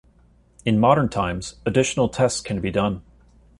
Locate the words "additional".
1.63-2.09